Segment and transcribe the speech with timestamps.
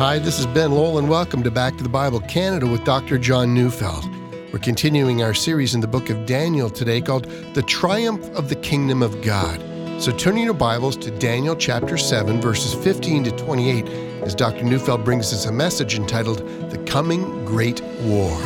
[0.00, 3.18] Hi, this is Ben Lowell, and welcome to Back to the Bible Canada with Dr.
[3.18, 4.08] John Neufeld.
[4.50, 8.56] We're continuing our series in the book of Daniel today called The Triumph of the
[8.56, 9.60] Kingdom of God.
[10.00, 13.88] So turn your Bibles to Daniel chapter 7, verses 15 to 28,
[14.22, 14.64] as Dr.
[14.64, 16.38] Neufeld brings us a message entitled
[16.70, 18.40] The Coming Great War.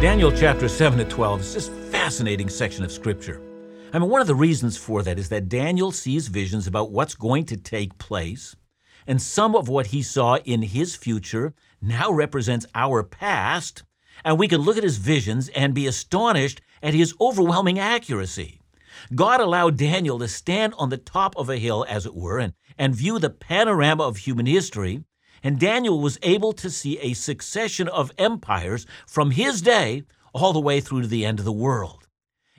[0.00, 3.42] Daniel chapter 7 to 12 is this fascinating section of scripture.
[3.94, 7.14] I mean, one of the reasons for that is that Daniel sees visions about what's
[7.14, 8.56] going to take place,
[9.06, 11.52] and some of what he saw in his future
[11.82, 13.82] now represents our past,
[14.24, 18.62] and we can look at his visions and be astonished at his overwhelming accuracy.
[19.14, 22.54] God allowed Daniel to stand on the top of a hill, as it were, and,
[22.78, 25.04] and view the panorama of human history,
[25.42, 30.60] and Daniel was able to see a succession of empires from his day all the
[30.60, 32.01] way through to the end of the world.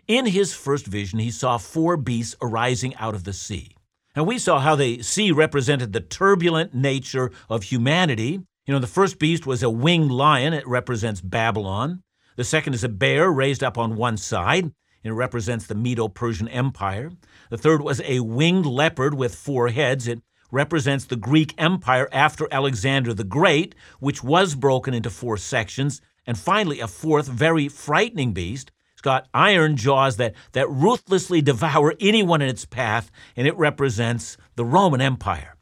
[0.08, 3.78] In his first vision, he saw four beasts arising out of the sea.
[4.16, 8.42] And we saw how the sea represented the turbulent nature of humanity.
[8.66, 12.04] You know, the first beast was a winged lion, it represents Babylon.
[12.36, 16.50] The second is a bear raised up on one side, it represents the Medo Persian
[16.50, 17.12] Empire.
[17.50, 22.48] The third was a winged leopard with four heads, it represents the Greek Empire after
[22.52, 26.02] Alexander the Great, which was broken into four sections.
[26.28, 28.72] And finally, a fourth, very frightening beast
[29.04, 34.66] got iron jaws that, that ruthlessly devour anyone in its path, and it represents the
[34.66, 35.56] Roman Empire.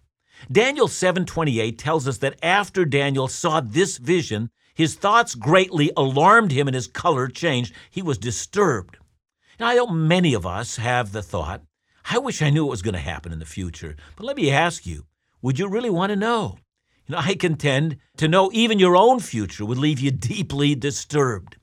[0.49, 6.67] Daniel 7:28 tells us that after Daniel saw this vision, his thoughts greatly alarmed him
[6.67, 7.73] and his color changed.
[7.89, 8.97] He was disturbed.
[9.59, 11.61] Now, I know many of us have the thought,
[12.09, 13.95] I wish I knew what was going to happen in the future.
[14.15, 15.05] But let me ask you,
[15.41, 16.57] would you really want to know?
[17.05, 21.57] You know, I contend to know even your own future would leave you deeply disturbed.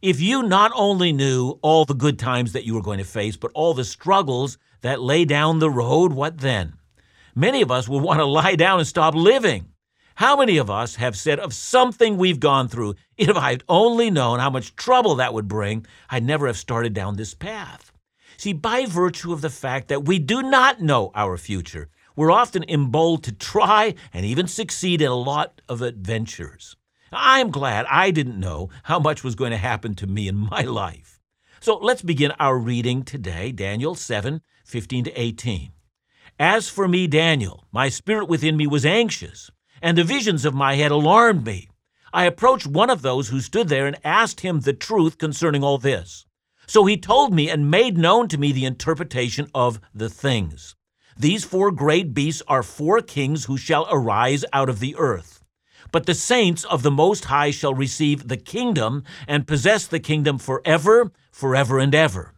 [0.00, 3.36] If you not only knew all the good times that you were going to face,
[3.36, 6.74] but all the struggles that lay down the road, what then?
[7.34, 9.72] Many of us would want to lie down and stop living.
[10.14, 14.38] How many of us have said of something we've gone through, if I'd only known
[14.38, 17.90] how much trouble that would bring, I'd never have started down this path?
[18.36, 22.64] See, by virtue of the fact that we do not know our future, we're often
[22.68, 26.76] emboldened to try and even succeed in a lot of adventures.
[27.12, 30.62] I'm glad I didn't know how much was going to happen to me in my
[30.82, 31.20] life.
[31.60, 35.72] So let's begin our reading today, Daniel 7 15 to 18.
[36.38, 40.74] As for me, Daniel, my spirit within me was anxious, and the visions of my
[40.74, 41.68] head alarmed me.
[42.12, 45.78] I approached one of those who stood there and asked him the truth concerning all
[45.78, 46.26] this.
[46.66, 50.76] So he told me and made known to me the interpretation of the things.
[51.16, 55.37] These four great beasts are four kings who shall arise out of the earth.
[55.90, 60.38] But the saints of the Most High shall receive the kingdom and possess the kingdom
[60.38, 62.34] forever, forever and ever.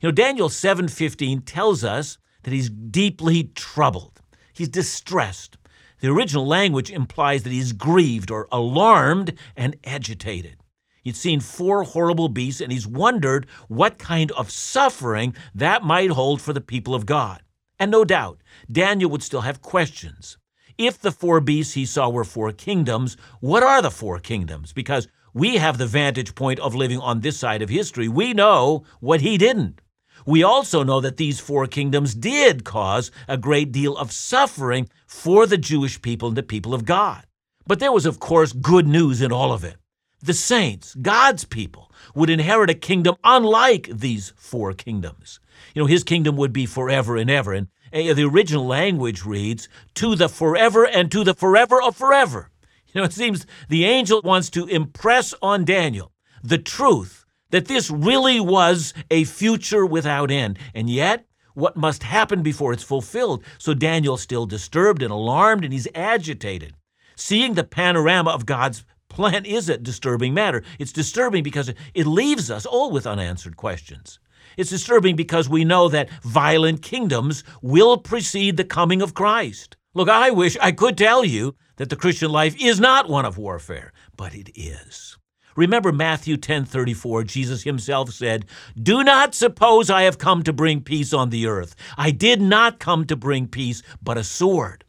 [0.00, 4.20] You know, Daniel 7:15 tells us that he's deeply troubled.
[4.52, 5.58] He's distressed.
[6.00, 10.56] The original language implies that he's grieved or alarmed and agitated.
[11.02, 16.40] He'd seen four horrible beasts and he's wondered what kind of suffering that might hold
[16.40, 17.42] for the people of God.
[17.78, 20.38] And no doubt, Daniel would still have questions.
[20.78, 24.72] If the four beasts he saw were four kingdoms, what are the four kingdoms?
[24.72, 28.06] Because we have the vantage point of living on this side of history.
[28.06, 29.80] We know what he didn't.
[30.24, 35.46] We also know that these four kingdoms did cause a great deal of suffering for
[35.46, 37.26] the Jewish people and the people of God.
[37.66, 39.78] But there was, of course, good news in all of it.
[40.22, 45.40] The saints, God's people, would inherit a kingdom unlike these four kingdoms.
[45.74, 47.52] You know, his kingdom would be forever and ever.
[47.52, 52.50] And eh, the original language reads, to the forever and to the forever of forever.
[52.92, 57.90] You know, it seems the angel wants to impress on Daniel the truth that this
[57.90, 60.58] really was a future without end.
[60.74, 63.44] And yet, what must happen before it's fulfilled?
[63.58, 66.74] So Daniel's still disturbed and alarmed and he's agitated.
[67.16, 68.84] Seeing the panorama of God's
[69.18, 70.62] plan is a disturbing matter.
[70.78, 74.20] It's disturbing because it leaves us all with unanswered questions.
[74.56, 79.76] It's disturbing because we know that violent kingdoms will precede the coming of Christ.
[79.92, 83.38] Look, I wish I could tell you that the Christian life is not one of
[83.38, 85.18] warfare, but it is.
[85.56, 88.46] Remember Matthew 10:34 Jesus himself said,
[88.80, 91.74] "Do not suppose I have come to bring peace on the earth.
[91.96, 94.84] I did not come to bring peace, but a sword."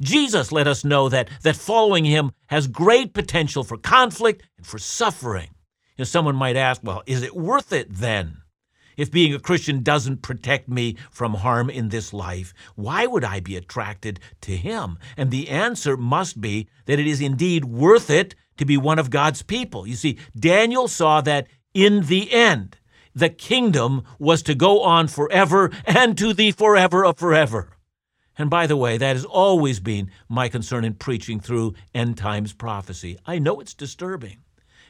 [0.00, 4.78] Jesus let us know that that following him has great potential for conflict and for
[4.78, 5.50] suffering.
[5.96, 8.42] You know, someone might ask, "Well, is it worth it then?"
[8.96, 13.38] If being a Christian doesn't protect me from harm in this life, why would I
[13.38, 14.98] be attracted to Him?
[15.16, 19.10] And the answer must be that it is indeed worth it to be one of
[19.10, 19.86] God's people.
[19.86, 22.76] You see, Daniel saw that in the end,
[23.14, 27.77] the kingdom was to go on forever and to the forever of forever.
[28.38, 32.52] And by the way, that has always been my concern in preaching through end times
[32.52, 33.18] prophecy.
[33.26, 34.38] I know it's disturbing.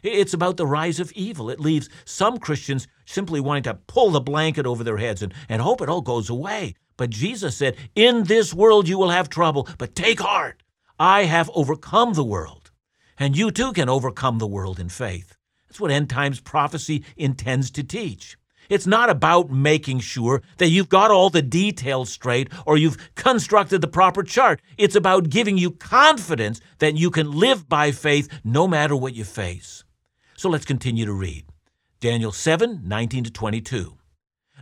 [0.03, 1.51] It's about the rise of evil.
[1.51, 5.63] It leaves some Christians simply wanting to pull the blanket over their heads and, and
[5.63, 6.75] hope it all goes away.
[6.97, 10.63] But Jesus said, In this world you will have trouble, but take heart.
[11.01, 12.71] I have overcome the world.
[13.19, 15.37] And you too can overcome the world in faith.
[15.69, 18.37] That's what end times prophecy intends to teach.
[18.69, 23.81] It's not about making sure that you've got all the details straight or you've constructed
[23.81, 24.61] the proper chart.
[24.77, 29.25] It's about giving you confidence that you can live by faith no matter what you
[29.25, 29.85] face.
[30.37, 31.47] So let's continue to read.
[32.01, 33.95] Daniel 7 19 to 22.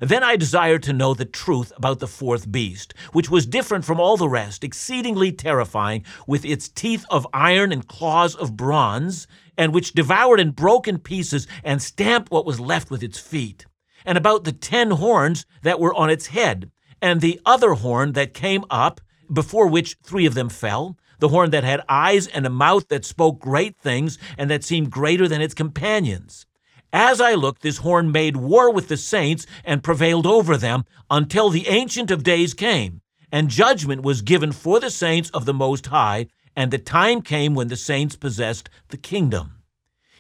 [0.00, 3.98] Then I desired to know the truth about the fourth beast, which was different from
[3.98, 9.26] all the rest, exceedingly terrifying, with its teeth of iron and claws of bronze,
[9.56, 13.64] and which devoured and broke in pieces and stamped what was left with its feet,
[14.06, 16.70] and about the ten horns that were on its head,
[17.02, 19.00] and the other horn that came up,
[19.30, 23.04] before which three of them fell, the horn that had eyes and a mouth that
[23.04, 26.46] spoke great things, and that seemed greater than its companions.
[26.92, 31.50] As I looked, this horn made war with the saints and prevailed over them until
[31.50, 33.00] the Ancient of Days came,
[33.32, 37.54] and judgment was given for the saints of the Most High, and the time came
[37.54, 39.55] when the saints possessed the kingdom.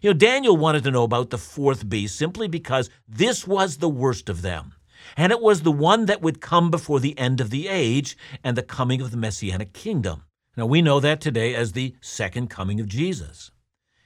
[0.02, 3.88] You know, Daniel wanted to know about the fourth beast simply because this was the
[3.88, 4.74] worst of them,
[5.16, 8.56] and it was the one that would come before the end of the age and
[8.56, 10.24] the coming of the Messianic kingdom.
[10.56, 13.50] Now, we know that today as the second coming of Jesus.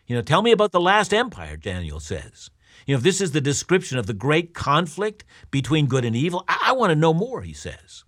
[0.06, 2.50] You know, tell me about the last empire, Daniel says.
[2.86, 6.44] You know, if this is the description of the great conflict between good and evil,
[6.48, 8.04] I, I want to know more, he says.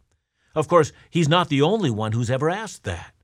[0.55, 3.15] Of course, he's not the only one who's ever asked that.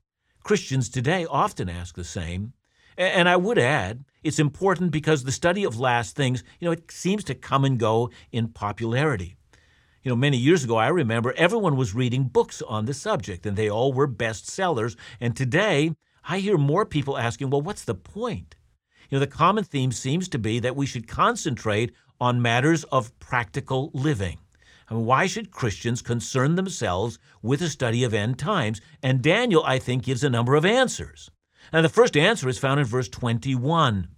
[0.43, 2.53] Christians today often ask the same.
[2.97, 6.91] And I would add, it's important because the study of last things, you know, it
[6.91, 9.35] seems to come and go in popularity.
[10.03, 13.57] You know, many years ago, I remember everyone was reading books on the subject, and
[13.57, 14.95] they all were bestsellers.
[15.19, 15.93] And today,
[16.23, 18.55] I hear more people asking, well, what's the point?
[19.09, 23.17] You know, the common theme seems to be that we should concentrate on matters of
[23.19, 24.39] practical living.
[24.89, 28.81] I mean, why should Christians concern themselves with the study of end times?
[29.03, 31.29] And Daniel, I think, gives a number of answers.
[31.71, 34.09] And the first answer is found in verse 21.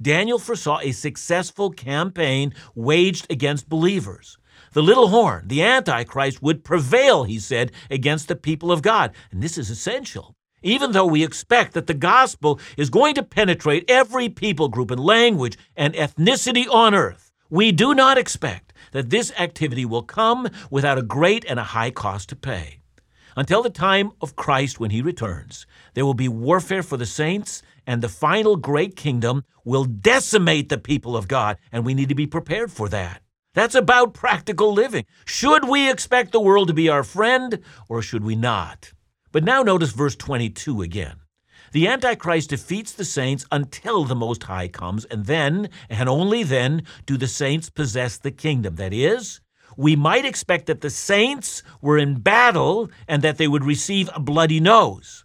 [0.00, 4.38] Daniel foresaw a successful campaign waged against believers.
[4.72, 9.12] The little horn, the Antichrist, would prevail, he said, against the people of God.
[9.30, 13.90] And this is essential even though we expect that the gospel is going to penetrate
[13.90, 19.32] every people group and language and ethnicity on earth, we do not expect that this
[19.38, 22.79] activity will come without a great and a high cost to pay.
[23.36, 27.62] Until the time of Christ when he returns, there will be warfare for the saints,
[27.86, 32.14] and the final great kingdom will decimate the people of God, and we need to
[32.14, 33.22] be prepared for that.
[33.54, 35.04] That's about practical living.
[35.24, 38.92] Should we expect the world to be our friend, or should we not?
[39.32, 41.16] But now notice verse 22 again.
[41.72, 46.82] The Antichrist defeats the saints until the Most High comes, and then, and only then,
[47.06, 48.74] do the saints possess the kingdom.
[48.74, 49.40] That is,
[49.76, 54.20] we might expect that the saints were in battle and that they would receive a
[54.20, 55.24] bloody nose.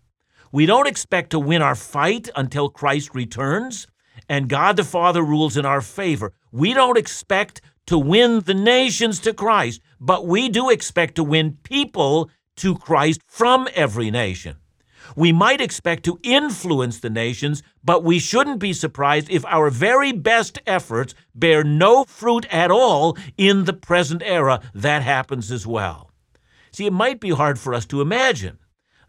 [0.51, 3.87] We don't expect to win our fight until Christ returns
[4.29, 6.33] and God the Father rules in our favor.
[6.51, 11.57] We don't expect to win the nations to Christ, but we do expect to win
[11.63, 14.57] people to Christ from every nation.
[15.15, 20.11] We might expect to influence the nations, but we shouldn't be surprised if our very
[20.11, 24.61] best efforts bear no fruit at all in the present era.
[24.73, 26.11] That happens as well.
[26.71, 28.59] See, it might be hard for us to imagine.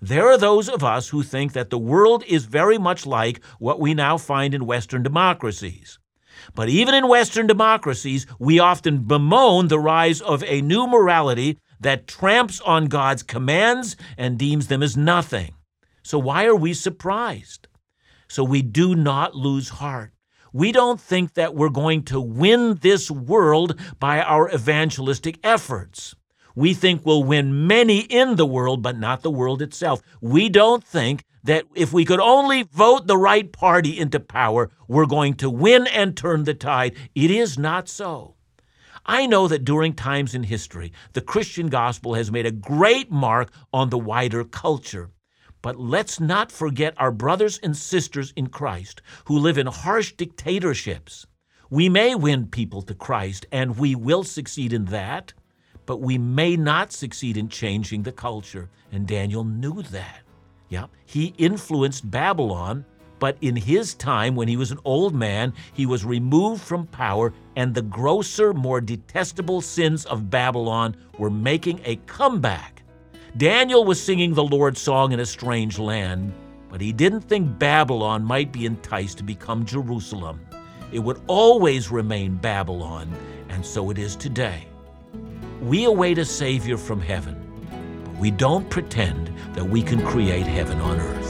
[0.01, 3.81] There are those of us who think that the world is very much like what
[3.81, 5.99] we now find in Western democracies.
[6.55, 12.07] But even in Western democracies, we often bemoan the rise of a new morality that
[12.07, 15.56] tramps on God's commands and deems them as nothing.
[16.07, 17.67] So, why are we surprised?
[18.29, 20.13] So, we do not lose heart.
[20.53, 26.15] We don't think that we're going to win this world by our evangelistic efforts.
[26.55, 30.01] We think we'll win many in the world, but not the world itself.
[30.21, 35.07] We don't think that if we could only vote the right party into power, we're
[35.07, 36.95] going to win and turn the tide.
[37.17, 38.37] It is not so.
[39.05, 43.51] I know that during times in history, the Christian gospel has made a great mark
[43.73, 45.11] on the wider culture.
[45.67, 51.27] But let's not forget our brothers and sisters in Christ who live in harsh dictatorships.
[51.71, 55.33] We may win people to Christ, and we will succeed in that,
[55.85, 58.71] but we may not succeed in changing the culture.
[58.93, 60.21] And Daniel knew that.
[60.69, 62.85] Yeah, he influenced Babylon
[63.19, 67.33] But in his time, when he was an old man, he was removed from power,
[67.57, 72.76] and the grosser, more detestable sins of Babylon were making a comeback.
[73.37, 76.33] Daniel was singing the Lord's song in a strange land,
[76.71, 80.41] but he didn't think Babylon might be enticed to become Jerusalem.
[80.91, 83.13] It would always remain Babylon,
[83.51, 84.67] and so it is today.
[85.61, 87.37] We await a Savior from heaven,
[88.07, 91.26] but we don't pretend that we can create heaven on earth.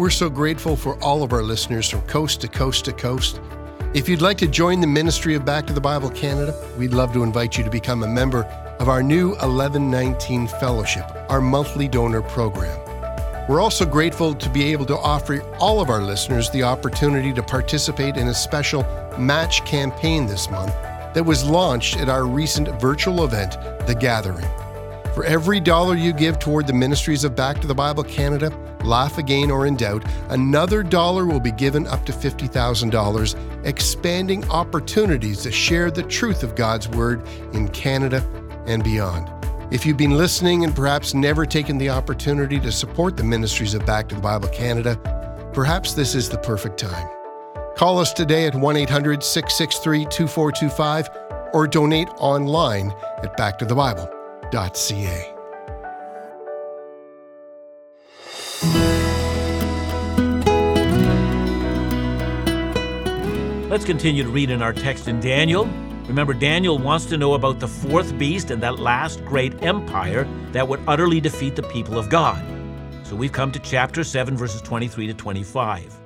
[0.00, 3.38] We're so grateful for all of our listeners from coast to coast to coast.
[3.92, 7.12] If you'd like to join the ministry of Back to the Bible Canada, we'd love
[7.12, 8.44] to invite you to become a member
[8.78, 12.74] of our new 1119 Fellowship, our monthly donor program.
[13.46, 17.42] We're also grateful to be able to offer all of our listeners the opportunity to
[17.42, 18.84] participate in a special
[19.18, 20.72] match campaign this month
[21.12, 23.52] that was launched at our recent virtual event,
[23.86, 24.48] The Gathering.
[25.14, 28.50] For every dollar you give toward the ministries of Back to the Bible Canada,
[28.84, 35.42] Laugh Again or In Doubt, another dollar will be given up to $50,000, expanding opportunities
[35.42, 38.24] to share the truth of God's Word in Canada
[38.66, 39.30] and beyond.
[39.72, 43.86] If you've been listening and perhaps never taken the opportunity to support the ministries of
[43.86, 44.96] Back to the Bible Canada,
[45.52, 47.08] perhaps this is the perfect time.
[47.76, 51.08] Call us today at 1 800 663 2425
[51.52, 52.90] or donate online
[53.22, 54.20] at backtothebible.com
[63.70, 65.64] Let's continue to read in our text in Daniel.
[66.08, 70.66] Remember, Daniel wants to know about the fourth beast and that last great empire that
[70.66, 72.44] would utterly defeat the people of God.
[73.04, 76.00] So we've come to chapter 7, verses 23 to 25.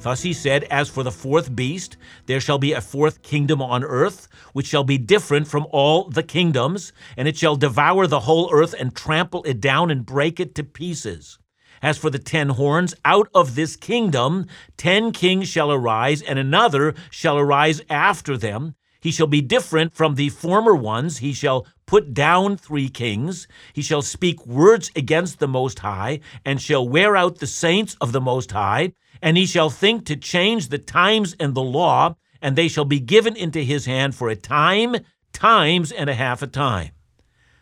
[0.00, 3.84] Thus he said, As for the fourth beast, there shall be a fourth kingdom on
[3.84, 8.52] earth, which shall be different from all the kingdoms, and it shall devour the whole
[8.52, 11.38] earth and trample it down and break it to pieces.
[11.84, 16.94] As for the ten horns, out of this kingdom ten kings shall arise, and another
[17.10, 18.74] shall arise after them.
[19.00, 21.18] He shall be different from the former ones.
[21.18, 23.46] He shall put down three kings.
[23.74, 28.12] He shall speak words against the Most High, and shall wear out the saints of
[28.12, 32.56] the Most High and he shall think to change the times and the law, and
[32.56, 34.96] they shall be given into his hand for a time,
[35.32, 36.90] times, and a half a time.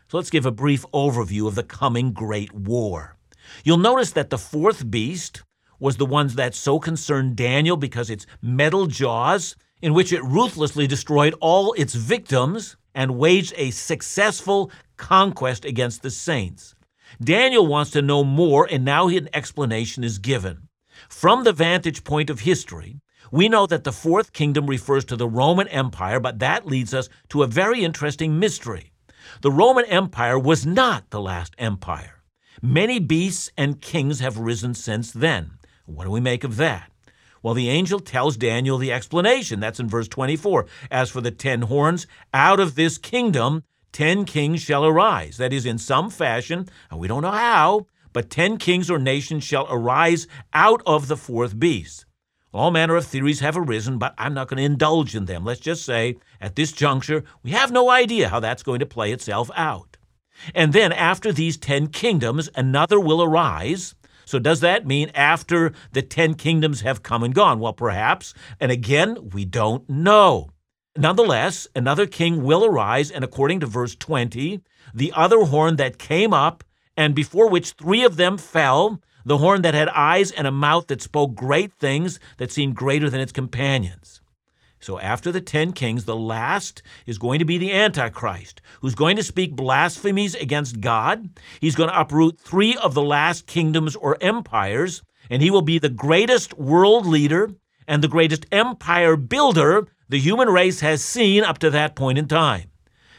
[0.08, 3.16] So let's give a brief overview of the coming great war.
[3.64, 5.42] You'll notice that the fourth beast
[5.78, 10.86] was the one that so concerned Daniel because its metal jaws, in which it ruthlessly
[10.86, 16.74] destroyed all its victims and waged a successful conquest against the saints.
[17.20, 20.68] Daniel wants to know more, and now an explanation is given.
[21.08, 25.28] From the vantage point of history, we know that the fourth kingdom refers to the
[25.28, 28.92] Roman Empire, but that leads us to a very interesting mystery.
[29.40, 32.21] The Roman Empire was not the last empire.
[32.64, 35.58] Many beasts and kings have risen since then.
[35.84, 36.92] What do we make of that?
[37.42, 39.58] Well, the angel tells Daniel the explanation.
[39.58, 40.66] That's in verse 24.
[40.88, 45.38] As for the ten horns, out of this kingdom ten kings shall arise.
[45.38, 49.42] That is, in some fashion, and we don't know how, but ten kings or nations
[49.42, 52.04] shall arise out of the fourth beast.
[52.54, 55.44] All manner of theories have arisen, but I'm not going to indulge in them.
[55.44, 59.10] Let's just say, at this juncture, we have no idea how that's going to play
[59.10, 59.91] itself out.
[60.54, 63.94] And then, after these ten kingdoms, another will arise.
[64.24, 67.58] So, does that mean after the ten kingdoms have come and gone?
[67.58, 68.34] Well, perhaps.
[68.60, 70.50] And again, we don't know.
[70.96, 74.60] Nonetheless, another king will arise, and according to verse 20,
[74.94, 76.64] the other horn that came up
[76.96, 80.88] and before which three of them fell, the horn that had eyes and a mouth
[80.88, 84.21] that spoke great things that seemed greater than its companions.
[84.82, 89.14] So after the ten kings, the last is going to be the Antichrist, who's going
[89.14, 91.30] to speak blasphemies against God.
[91.60, 95.78] He's going to uproot three of the last kingdoms or empires, and he will be
[95.78, 97.52] the greatest world leader
[97.86, 102.26] and the greatest empire builder the human race has seen up to that point in
[102.26, 102.68] time.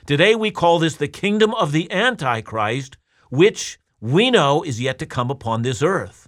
[0.06, 2.98] Today we call this the kingdom of the Antichrist,
[3.30, 6.28] which we know is yet to come upon this earth.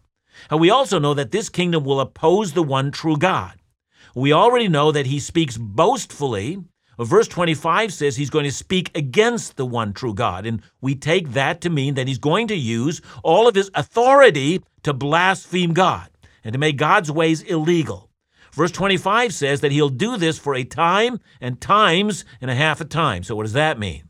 [0.49, 3.59] And we also know that this kingdom will oppose the one true God.
[4.15, 6.63] We already know that he speaks boastfully.
[6.97, 10.45] Verse 25 says he's going to speak against the one true God.
[10.45, 14.63] And we take that to mean that he's going to use all of his authority
[14.83, 16.09] to blaspheme God
[16.45, 18.09] and to make God's ways illegal.
[18.53, 22.79] Verse 25 says that he'll do this for a time and times and a half
[22.79, 23.21] a time.
[23.23, 24.03] So, what does that mean?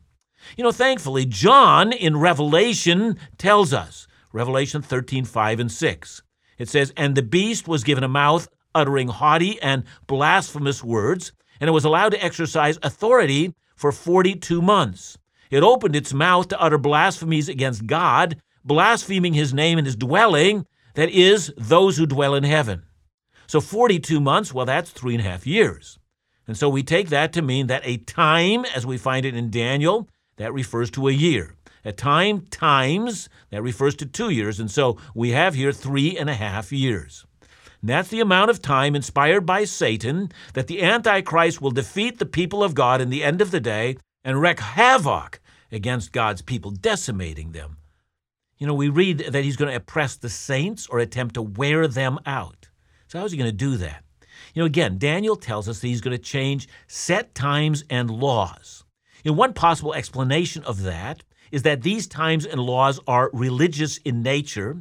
[0.56, 6.22] You know, thankfully, John in Revelation tells us, Revelation 13, 5 and 6.
[6.58, 11.68] It says, And the beast was given a mouth uttering haughty and blasphemous words, and
[11.68, 15.18] it was allowed to exercise authority for 42 months.
[15.50, 20.66] It opened its mouth to utter blasphemies against God, blaspheming his name and his dwelling,
[20.94, 22.82] that is, those who dwell in heaven.
[23.46, 25.98] So 42 months, well, that's three and a half years.
[26.48, 29.50] And so we take that to mean that a time, as we find it in
[29.50, 31.54] Daniel, that refers to a year.
[31.84, 34.58] A time times, that refers to two years.
[34.58, 37.25] And so we have here three and a half years.
[37.86, 42.26] And that's the amount of time inspired by Satan that the Antichrist will defeat the
[42.26, 45.38] people of God in the end of the day and wreak havoc
[45.70, 47.76] against God's people, decimating them.
[48.58, 51.86] You know, we read that he's going to oppress the saints or attempt to wear
[51.86, 52.70] them out.
[53.06, 54.02] So, how's he going to do that?
[54.52, 58.82] You know, again, Daniel tells us that he's going to change set times and laws.
[59.22, 63.98] You know, one possible explanation of that is that these times and laws are religious
[63.98, 64.76] in nature,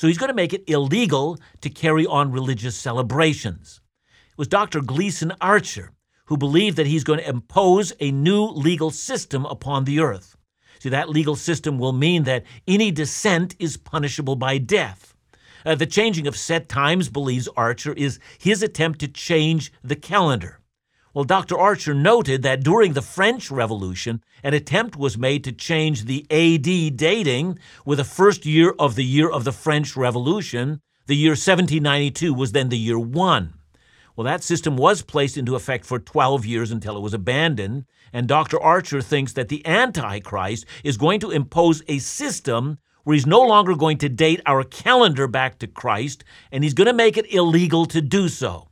[0.00, 3.82] so he's going to make it illegal to carry on religious celebrations.
[4.30, 4.80] It was Dr.
[4.80, 5.92] Gleason Archer
[6.24, 10.38] who believed that he's going to impose a new legal system upon the earth.
[10.78, 15.14] See, that legal system will mean that any dissent is punishable by death.
[15.66, 20.59] Uh, the changing of set times, believes Archer, is his attempt to change the calendar.
[21.12, 21.58] Well, Dr.
[21.58, 26.96] Archer noted that during the French Revolution, an attempt was made to change the AD
[26.96, 30.80] dating with the first year of the year of the French Revolution.
[31.06, 33.54] The year 1792 was then the year one.
[34.14, 38.28] Well, that system was placed into effect for 12 years until it was abandoned, and
[38.28, 38.60] Dr.
[38.60, 43.74] Archer thinks that the Antichrist is going to impose a system where he's no longer
[43.74, 47.86] going to date our calendar back to Christ, and he's going to make it illegal
[47.86, 48.69] to do so.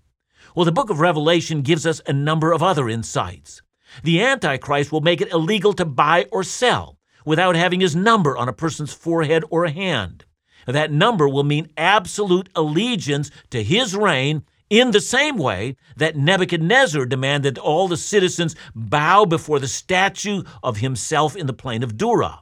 [0.58, 3.62] Well, the book of Revelation gives us a number of other insights.
[4.02, 8.48] The Antichrist will make it illegal to buy or sell without having his number on
[8.48, 10.24] a person's forehead or hand.
[10.66, 17.06] That number will mean absolute allegiance to his reign in the same way that Nebuchadnezzar
[17.06, 22.40] demanded all the citizens bow before the statue of himself in the plain of Dura.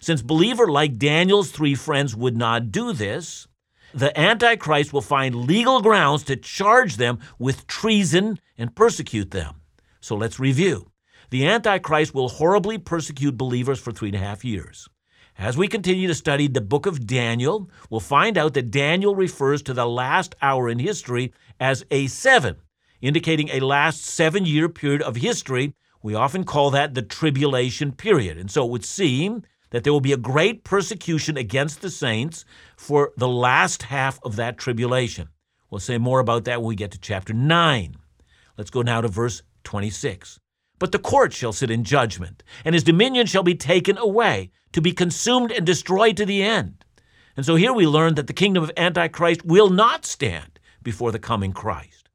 [0.00, 3.46] Since believer like Daniel's three friends would not do this,
[3.94, 9.62] the Antichrist will find legal grounds to charge them with treason and persecute them.
[10.00, 10.90] So let's review.
[11.30, 14.88] The Antichrist will horribly persecute believers for three and a half years.
[15.36, 19.62] As we continue to study the book of Daniel, we'll find out that Daniel refers
[19.62, 22.56] to the last hour in history as a seven,
[23.00, 25.74] indicating a last seven year period of history.
[26.02, 28.36] We often call that the tribulation period.
[28.36, 32.44] And so it would seem that there will be a great persecution against the saints
[32.76, 35.28] for the last half of that tribulation.
[35.70, 37.96] We'll say more about that when we get to chapter 9.
[38.56, 40.38] Let's go now to verse 26.
[40.78, 44.80] But the court shall sit in judgment, and his dominion shall be taken away, to
[44.80, 46.84] be consumed and destroyed to the end.
[47.36, 51.18] And so here we learn that the kingdom of Antichrist will not stand before the
[51.18, 52.08] coming Christ.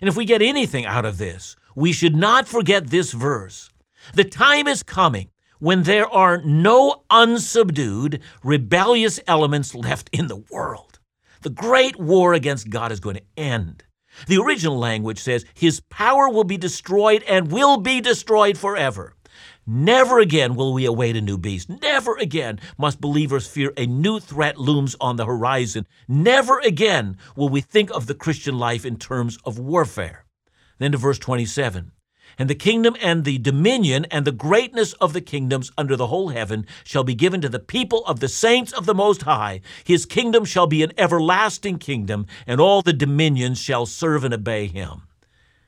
[0.00, 3.70] And if we get anything out of this, we should not forget this verse.
[4.14, 10.98] The time is coming when there are no unsubdued, rebellious elements left in the world.
[11.42, 13.84] The great war against God is going to end.
[14.26, 19.14] The original language says, His power will be destroyed and will be destroyed forever.
[19.66, 21.68] Never again will we await a new beast.
[21.68, 25.86] Never again must believers fear a new threat looms on the horizon.
[26.08, 30.24] Never again will we think of the Christian life in terms of warfare.
[30.78, 31.92] Then to verse 27
[32.38, 36.28] and the kingdom and the dominion and the greatness of the kingdoms under the whole
[36.28, 39.60] heaven shall be given to the people of the saints of the Most High.
[39.84, 44.66] His kingdom shall be an everlasting kingdom, and all the dominions shall serve and obey
[44.66, 45.02] him.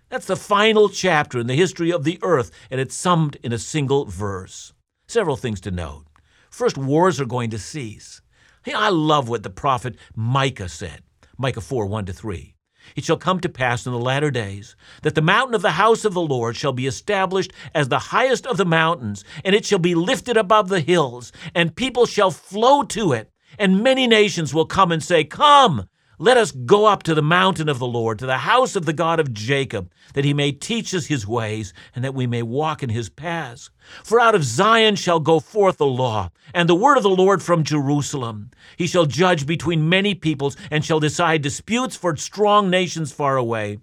[0.09, 3.59] That's the final chapter in the history of the earth, and it's summed in a
[3.59, 4.72] single verse.
[5.06, 6.04] Several things to note.
[6.50, 8.20] First, wars are going to cease.
[8.66, 11.02] I love what the prophet Micah said.
[11.38, 12.54] Micah 4 1 to 3.
[12.96, 16.04] It shall come to pass in the latter days that the mountain of the house
[16.04, 19.78] of the Lord shall be established as the highest of the mountains, and it shall
[19.78, 23.30] be lifted above the hills, and people shall flow to it.
[23.58, 25.88] And many nations will come and say, Come,
[26.20, 28.92] let us go up to the mountain of the Lord, to the house of the
[28.92, 32.83] God of Jacob, that he may teach us his ways, and that we may walk
[32.83, 33.70] in his paths.
[34.04, 37.42] For out of Zion shall go forth the law, and the word of the Lord
[37.42, 38.50] from Jerusalem.
[38.76, 43.78] He shall judge between many peoples, and shall decide disputes for strong nations far away.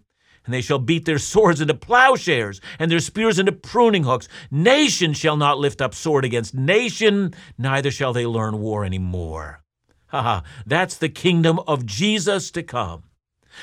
[0.46, 4.28] And they shall beat their swords into plowshares, and their spears into pruning hooks.
[4.52, 9.64] Nation shall not lift up sword against nation, neither shall they learn war any more.
[10.08, 13.04] Ha ha, that's the kingdom of Jesus to come.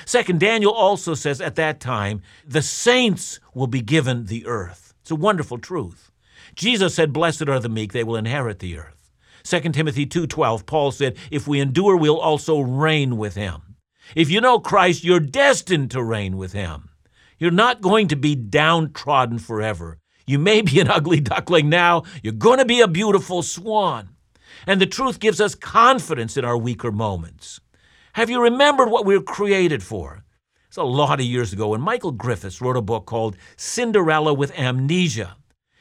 [0.04, 4.94] Second, Daniel also says at that time, the saints will be given the earth.
[5.00, 6.10] It's a wonderful truth.
[6.54, 8.94] Jesus said, Blessed are the meek, they will inherit the earth.
[9.44, 13.76] 2 Timothy 2:12 Paul said, if we endure we'll also reign with him.
[14.16, 16.88] If you know Christ, you're destined to reign with him.
[17.38, 19.98] You're not going to be downtrodden forever.
[20.26, 24.13] You may be an ugly duckling now, you're going to be a beautiful swan.
[24.66, 27.60] And the truth gives us confidence in our weaker moments.
[28.14, 30.24] Have you remembered what we were created for?
[30.68, 34.56] It's a lot of years ago when Michael Griffiths wrote a book called Cinderella with
[34.58, 35.36] Amnesia.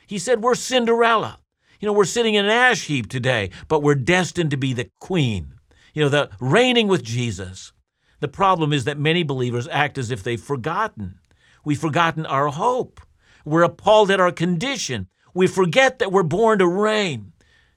[0.07, 1.39] He said, We're Cinderella.
[1.79, 4.89] You know, we're sitting in an ash heap today, but we're destined to be the
[4.99, 5.55] queen.
[5.93, 7.73] You know, the reigning with Jesus.
[8.19, 11.19] The problem is that many believers act as if they've forgotten.
[11.65, 13.01] We've forgotten our hope.
[13.43, 15.07] We're appalled at our condition.
[15.33, 17.32] We forget that we're born to reign.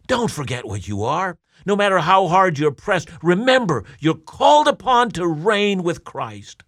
[0.06, 1.38] Don't forget what you are.
[1.64, 6.62] No matter how hard you're pressed, remember you're called upon to reign with Christ.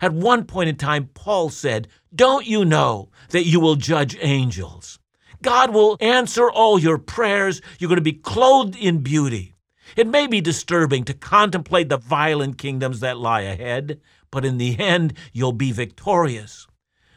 [0.00, 4.98] At one point in time, Paul said, Don't you know that you will judge angels?
[5.42, 7.60] God will answer all your prayers.
[7.78, 9.56] You're going to be clothed in beauty.
[9.96, 14.78] It may be disturbing to contemplate the violent kingdoms that lie ahead, but in the
[14.78, 16.66] end, you'll be victorious.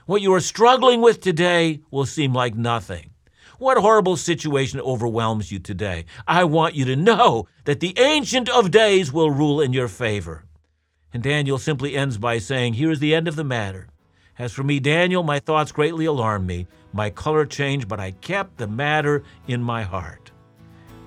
[0.06, 3.12] What you are struggling with today will seem like nothing.
[3.60, 6.06] What horrible situation overwhelms you today?
[6.28, 10.46] I want you to know that the Ancient of Days will rule in your favor.
[11.12, 13.88] And Daniel simply ends by saying, Here is the end of the matter.
[14.38, 16.68] As for me, Daniel, my thoughts greatly alarmed me.
[16.94, 20.32] My color changed, but I kept the matter in my heart.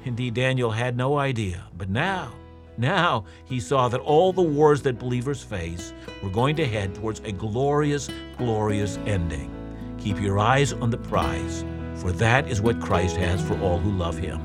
[0.04, 1.68] Indeed, Daniel had no idea.
[1.78, 2.32] But now,
[2.76, 7.20] now he saw that all the wars that believers face were going to head towards
[7.20, 9.54] a glorious, glorious ending.
[9.98, 11.64] Keep your eyes on the prize,
[12.00, 14.40] for that is what Christ has for all who love him.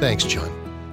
[0.00, 0.50] Thanks, John.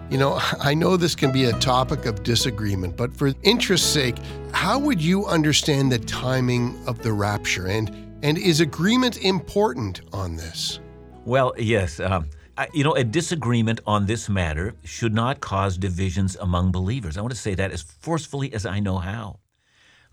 [0.10, 4.18] You know, I know this can be a topic of disagreement, but for interest's sake,
[4.52, 7.68] how would you understand the timing of the rapture?
[7.68, 7.90] And,
[8.22, 10.82] and is agreement important on this?
[11.24, 12.02] Well, yes.
[12.02, 12.30] Um,
[12.74, 17.18] you know, a disagreement on this matter should not cause divisions among believers.
[17.18, 19.40] I want to say that as forcefully as I know how.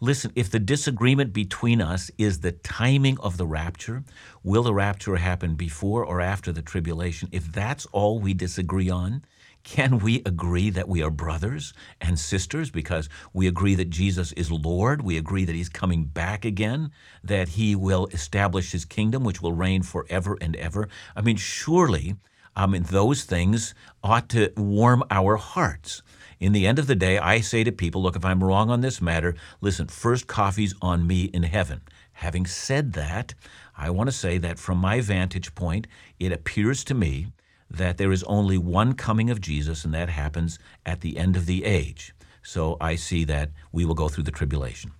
[0.00, 4.04] Listen, if the disagreement between us is the timing of the rapture,
[4.44, 7.28] will the rapture happen before or after the tribulation?
[7.32, 9.24] If that's all we disagree on,
[9.64, 14.52] can we agree that we are brothers and sisters because we agree that Jesus is
[14.52, 15.02] Lord?
[15.02, 16.92] We agree that He's coming back again,
[17.24, 20.88] that He will establish His kingdom, which will reign forever and ever.
[21.16, 22.14] I mean, surely,
[22.54, 26.02] I mean, those things ought to warm our hearts.
[26.40, 28.80] In the end of the day, I say to people, look, if I'm wrong on
[28.80, 31.82] this matter, listen, first coffee's on me in heaven.
[32.12, 33.34] Having said that,
[33.76, 35.86] I want to say that from my vantage point,
[36.18, 37.28] it appears to me
[37.70, 41.46] that there is only one coming of Jesus, and that happens at the end of
[41.46, 42.14] the age.
[42.42, 44.92] So I see that we will go through the tribulation.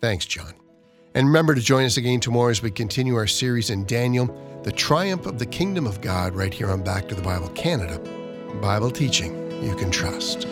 [0.00, 0.54] Thanks, John.
[1.14, 4.72] And remember to join us again tomorrow as we continue our series in Daniel, The
[4.72, 7.98] Triumph of the Kingdom of God, right here on Back to the Bible Canada.
[8.60, 10.46] Bible teaching you can trust.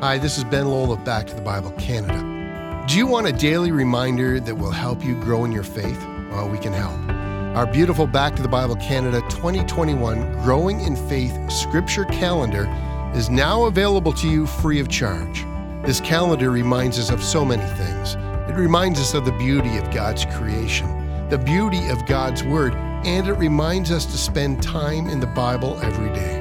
[0.00, 2.84] Hi, this is Ben Lowell of Back to the Bible Canada.
[2.86, 6.00] Do you want a daily reminder that will help you grow in your faith?
[6.30, 6.98] Well, we can help.
[7.56, 12.68] Our beautiful Back to the Bible Canada 2021 Growing in Faith Scripture Calendar
[13.14, 15.44] is now available to you free of charge.
[15.86, 18.16] This calendar reminds us of so many things
[18.54, 22.72] it reminds us of the beauty of God's creation, the beauty of God's Word,
[23.04, 26.40] and it reminds us to spend time in the Bible every day.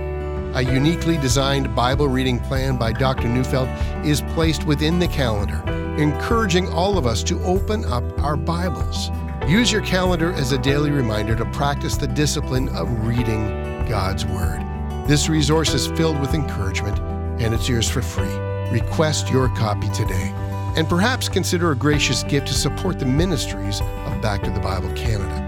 [0.54, 3.28] A uniquely designed Bible reading plan by Dr.
[3.28, 3.68] Neufeld
[4.06, 5.64] is placed within the calendar,
[5.98, 9.10] encouraging all of us to open up our Bibles.
[9.48, 14.62] Use your calendar as a daily reminder to practice the discipline of reading God's Word.
[15.08, 17.00] This resource is filled with encouragement
[17.42, 18.36] and it's yours for free.
[18.70, 20.32] Request your copy today
[20.76, 24.92] and perhaps consider a gracious gift to support the ministries of Back to the Bible
[24.94, 25.40] Canada.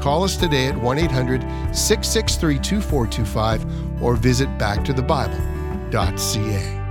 [0.00, 1.40] Call us today at 1 800
[1.74, 6.81] 663 2425 or visit backtothebible.ca.